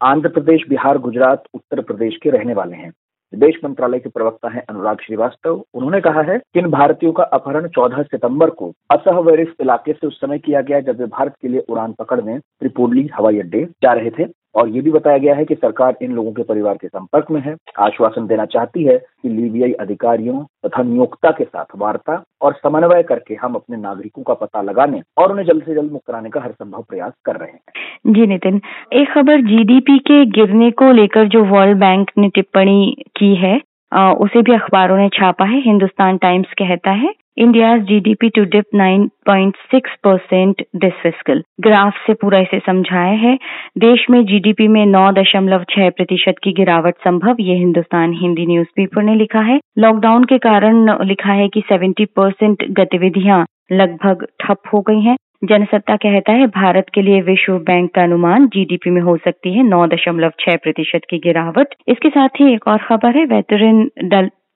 [0.00, 2.90] आंध्र प्रदेश, बिहार, गुजरात, उत्तर प्रदेश के रहने वाले हैं।
[3.34, 7.68] विदेश मंत्रालय के प्रवक्ता हैं अनुराग श्रीवास्तव। उन्होंने कहा है कि इन भारतीयों का अपहरण
[7.68, 11.60] 14 सितंबर को असहवरिस्ट इलाके से उस समय किया गया जब वे भारत के लिए
[11.60, 15.54] उड़ान पकड़ने त्रिपोली हवाई अड्डे जा रहे थे। और ये भी बताया गया है कि
[15.54, 19.72] सरकार इन लोगों के परिवार के संपर्क में है, आश्वासन देना चाहती है कि लीबियाई
[19.72, 25.02] अधिकारियों तथा नियोक्ता के साथ वार्ता और समन्वय करके हम अपने नागरिकों का पता लगाने
[25.18, 28.26] और उन्हें जल्द से जल्द मुक्त कराने का हर संभव प्रयास कर रहे हैं। जी
[28.26, 28.60] नितिन,
[28.92, 33.56] एक खबर जीडीपी के गिरने को लेकर जो वर्ल्ड बैंक ने टिप्पणी की है
[33.92, 39.94] उसे भी अखबारों ने छापा है। हिंदुस्तान टाइम्स कहता है India GDP to dip 9.6
[40.04, 43.38] percent this fiscal graph से पूरा इसे समझाया है।
[43.78, 49.02] देश में जीडीपी में नौ दशमलव छह प्रतिशत की गिरावट संभव, ये हिंदुस्तान हिंदी न्यूज़पेपर
[49.02, 54.80] ने लिखा है। लॉकडाउन के कारण लिखा है कि 70 परसेंट गतिविधियाँ लगभग ठप हो
[54.80, 59.16] गई हैं। जनसत्ता कहता है, भारत के लिए विश्व बैंक का अनुमान जीडीपी में हो
[59.16, 63.24] सकती है नौ दशमलव छह प्रतिशत की गिरावट। इसके साथ ही एक और खबर है,
[63.26, 63.88] veteran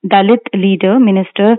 [0.05, 1.57] Dalit leader minister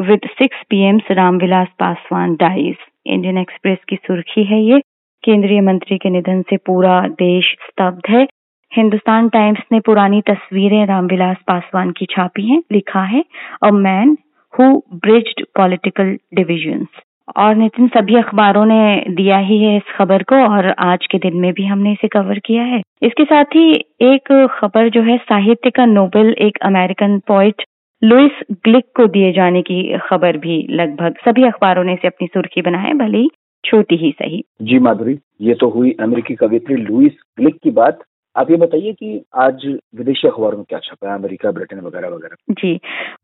[0.00, 4.80] with six PM Ramvilas Paswan dies Indian Express की सुर्खी है ये,
[5.24, 8.26] केंद्रीय मंत्री के निधन से पूरा देश स्तब्ध है।
[8.72, 13.24] हिंदुस्तान टाइम्स ने पुरानी तस्वीरें रामविलास पासवान की छापी हैं, लिखा है,
[13.62, 14.16] a man
[14.54, 17.02] who bridged political divisions.
[17.36, 21.36] और नितिन, सभी अखबारों ने दिया ही है इस खबर को और आज के दिन
[21.36, 25.70] में भी हमने इसे कवर किया है। इसके साथ ही एक खबर जो है, साहित्य
[25.70, 27.62] का नोबेल, एक अमेरिकन पोइट
[28.04, 32.62] लुइस ग्लिक को दिए जाने की खबर भी लगभग सभी अखबारों ने इसे अपनी सुर्खी
[32.62, 33.30] बनाया भले ही
[33.64, 37.98] छोटी ही सही। जी माधुरी, ये तो हुई अमेरिकी कवित्री लुइस ग्लिक की बात।
[38.36, 39.64] आप ये बताइए कि आज
[39.96, 41.18] विदेशी अखबारों में क्या छपा है?
[41.18, 42.74] अमेरिका, ब्रिटेन वगैरह वगैरह। जी,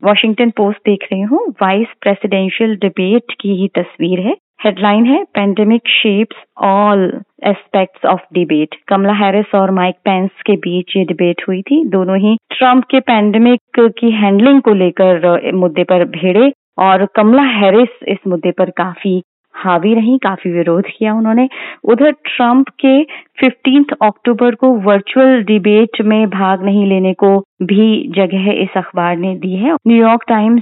[0.03, 5.87] वॉशिंगटन पोस्ट देख रही हूँ। वाइस प्रेसिडेंशियल डिबेट की ही तस्वीर है। हेडलाइन है pandemic
[5.87, 7.03] shapes all
[7.43, 12.17] aspects of debate Kamala Harris और माइक पेंस के बीच ये डिबेट हुई थी। दोनों
[12.17, 18.17] ही ट्रंप के पेंडेमिक की हैंडलिंग को लेकर मुद्दे पर भिड़े और कमला हैरिस इस
[18.27, 19.21] मुद्दे पर काफ़ी
[19.63, 21.47] हावी रही, काफ़ी विरोध किया उन्होंने।
[21.83, 23.03] उधर ट्रंप के
[23.39, 29.35] फिफ्टींथ अक्टूबर को वर्चुअल डिबेट में भाग नहीं लेने को भी जगह इस अखबार ने
[29.35, 30.61] दी है। न्यूयॉर्क टाइम्स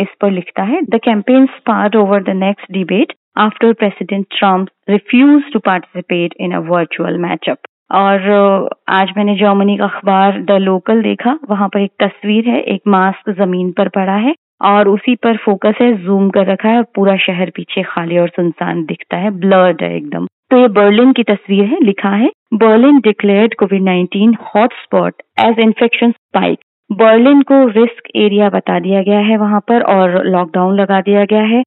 [0.00, 5.42] इस पर लिखता है the campaign spat over the next debate after president Trump refuse
[5.52, 7.58] to participate in a virtual matchup
[7.94, 12.80] और आज मैंने जर्मनी का अखबार द लोकल देखा। वहाँ पर एक तस्वीर है, एक
[12.88, 16.84] मास्क ज़मीन पर पड़ा है। और उसी पर फोकस है जूम कर रखा है और
[16.94, 21.22] पूरा शहर पीछे खाली और सुनसान दिखता है ब्लर्ड है एकदम। तो ये बर्लिन की
[21.22, 26.58] तस्वीर है, लिखा है Berlin declared covid nineteen hotspot as infection spike
[26.90, 31.42] Berlin को रिस्क एरिया बता दिया गया है वहाँ पर और लॉकडाउन लगा दिया गया
[31.44, 31.62] है।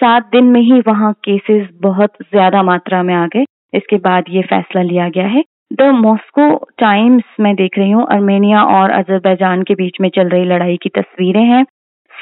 [0.00, 4.42] सात दिन में ही वहाँ केसेस बहुत ज़्यादा मात्रा में आ गए। इसके बाद ये
[4.42, 9.74] फैसला लिया गया है। द मॉस्को टाइम्स में देख रही हूँ अर्मेनिया और अजरबैजान के
[9.74, 11.64] बीच में चल रही लड़ाई की तस्वीरें हैं।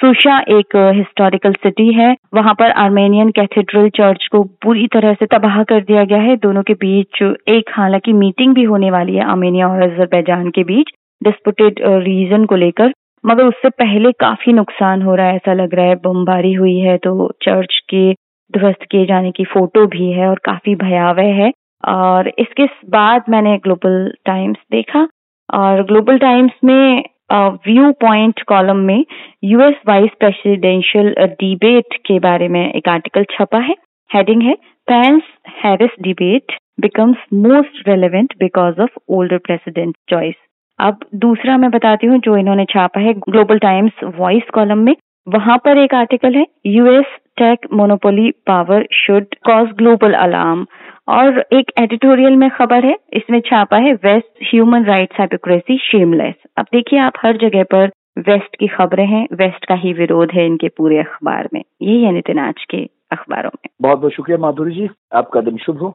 [0.04, 5.62] सुशा एक हिस्टोरिकल सिटी है। वहाँ पर आर्मेनियन कैथेड्रल चर्च को पूरी तरह से तबाह
[5.62, 9.68] कर दिया गया है। दोनों के बीच एक, हालाँकि मीटिंग भी होने वाली है आर्मेनिया
[9.68, 10.90] और अजरबैजान के बीच
[11.22, 12.92] डिस्पुटेड रीजन को लेकर।
[13.24, 16.96] मगर उससे पहले काफ़ी नुकसान हो रहा है, ऐसा लग रहा है। बमबारी हुई है
[16.98, 18.12] तो चर्च के
[18.50, 21.50] ध्वस्त किए जाने की फ़ोटो भी है और काफ़ी भयावह है।
[21.84, 25.06] और इसके बाद मैंने ग्लोबल टाइम्स देखा
[25.54, 29.04] और ग्लोबल टाइम्स में व्यू पॉइंट कॉलम में
[29.44, 33.74] यूएस वाइस प्रेसिडेंशियल डिबेट के बारे में एक आर्टिकल छपा है।
[34.10, 34.54] हेडिंग है
[34.88, 35.22] Pence
[35.64, 40.34] Harris debate becomes most relevant because of older president choice
[40.78, 44.94] अब दूसरा मैं बताती हूँ जो इन्होंने छापा है ग्लोबल टाइम्स वॉइस कॉलम में।
[45.26, 50.64] वहाँ पर एक आर्टिकल है US tech monopoly power should cause global alarm
[51.08, 56.66] और एक एडिटोरियल में खबर है इसमें छापा है West human rights hypocrisy shameless अब
[56.72, 60.68] देखिए आप हर जगह पर वेस्ट की खबरें हैं वेस्ट का ही विरोध है इनके
[60.68, 64.88] पूरे अखबार में। यही है नितिन आज के अखबारों में। बहुत बहुत शुक्रिया माधुरी जी
[65.14, 65.90] आपका दिन शुभ हो।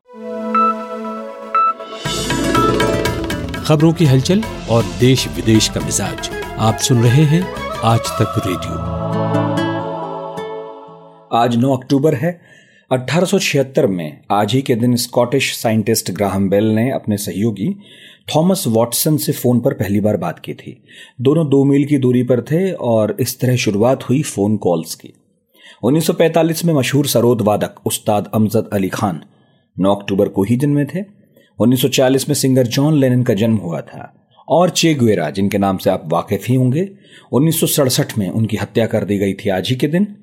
[3.67, 4.41] खबरों की हलचल
[4.71, 7.41] और देश विदेश का मिजाज आप सुन रहे हैं
[7.85, 8.77] आज तक रेडियो।
[11.33, 12.31] आज 9 अक्टूबर है
[12.91, 17.75] 1876 में आज ही के दिन स्कॉटिश साइंटिस्ट ग्राहम बेल ने अपने सहयोगी
[18.35, 20.83] थॉमस वॉटसन से फ़ोन पर पहली बार बात की थी।
[21.21, 25.13] दोनों दो मील की दूरी पर थे और इस तरह शुरुआत हुई फ़ोन कॉल्स की।
[25.83, 29.21] 1945 में मशहूर सरोद वादक उस्ताद अमजद अली खान
[29.79, 31.03] 9 अक्टूबर को ही जन्मे थे।
[31.59, 35.89] 1940 में सिंगर जॉन लेनन का जन्म हुआ था और चे गुएरा जिनके नाम से
[35.89, 36.89] आप वाकिफ ही होंगे,
[37.31, 40.15] उन्नीस सौ सड़सठ में उनकी हत्या कर दी गई थी आज ही के दिन।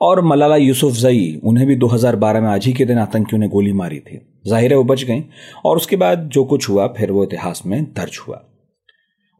[0.00, 3.72] और मलाला यूसुफ जई, उन्हें भी 2012 में आज ही के दिन आतंकियों ने गोली
[3.72, 5.24] मारी थी। ज़ाहिर है वो बच गई,
[5.64, 8.44] और उसके बाद जो कुछ हुआ, फिर वो इतिहास में दर्ज हुआ।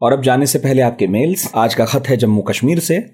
[0.01, 3.05] और अब जाने से पहले आपके मेल्स। आज का खत है जम्मू कश्मीर से।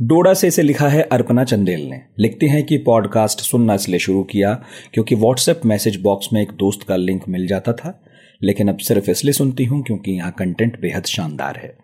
[0.00, 4.22] डोडा से इसे लिखा है अर्पना चंदेल ने। लिखते हैं कि पॉडकास्ट सुनना इसलिए शुरू
[4.22, 4.62] किया
[4.94, 8.02] क्योंकि व्हाट्सएप मैसेज बॉक्स में एक दोस्त का लिंक मिल जाता था।
[8.42, 11.81] लेकिन अब सिर्फ़ इसलिए सुनती हूँ क्योंकि यहाँ कंटेंट बेहद शानदार है।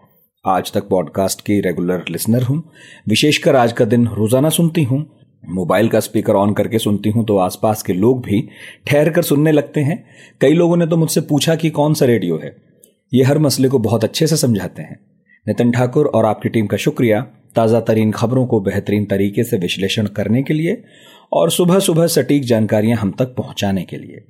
[0.49, 2.63] आज तक पॉडकास्ट की रेगुलर लिसनर हूँ।
[3.09, 4.99] विशेषकर आज का दिन रोज़ाना सुनती हूँ।
[5.45, 8.41] मोबाइल का स्पीकर ऑन करके सुनती हूँ तो आसपास के लोग भी
[8.87, 10.05] ठहर कर सुनने लगते हैं।
[10.41, 12.55] कई लोगों ने तो मुझसे पूछा कि कौन सा रेडियो है?
[13.13, 14.99] ये हर मसले को बहुत अच्छे से समझाते हैं।
[15.47, 17.21] नितिन ठाकुर और आपकी टीम का शुक्रिया।
[17.57, 20.83] ताज़ा तरीन खबरों को बेहतरीन तरीके से विश्लेषण करने के लिए
[21.33, 24.25] और सुबह सुबह सटीक जानकारियाँ हम तक पहुँचाने के लिए।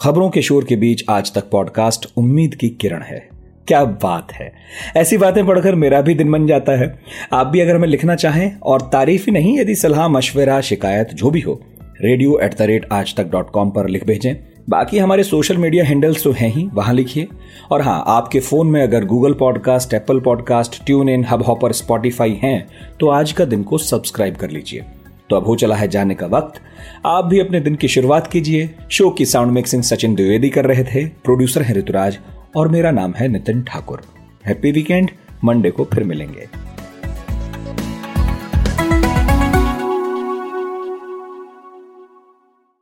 [0.00, 4.52] खबरों के शोर के बीच आज तक पॉडकास्ट उम्मीद की किरण है। क्या बात है?
[4.96, 6.98] ऐसी बातें पढ़कर मेरा भी दिन बन जाता है।
[7.32, 11.30] आप भी अगर हमें लिखना चाहें, और तारीफ़ ही नहीं, यदि सलाह, मशवरा, शिकायत, जो
[11.30, 11.60] भी हो
[12.02, 14.34] रेडियो एट द रेट आज तक डॉट कॉम पर लिख भेजें।
[14.68, 17.26] बाकी हमारे सोशल मीडिया हैंडल्स तो हैं ही, वहाँ लिखिए।
[17.70, 22.66] और हाँ आपके फ़ोन में अगर Google podcast Apple podcast tune in Hubhopper Spotify हैं
[23.00, 24.84] तो आज का दिन को सब्सक्राइब कर लीजिए।
[25.30, 26.60] तो अब हो चला है जाने का वक्त।
[27.06, 30.84] आप भी अपने दिन की शुरुआत कीजिए। शो की साउंड मिक्सिंग सचिन द्विवेदी कर रहे
[30.84, 32.18] थे। प्रोड्यूसर है ऋतुराज।
[32.56, 34.02] और मेरा नाम है Nitin Thakur.
[34.46, 35.10] Happy weekend
[35.44, 36.48] Monday को फिर मिलेंगे।